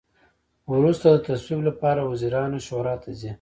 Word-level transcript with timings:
وروسته 0.73 1.07
د 1.11 1.17
تصویب 1.27 1.61
لپاره 1.69 2.01
وزیرانو 2.11 2.57
شورا 2.67 2.95
ته 3.03 3.09
ځي. 3.19 3.29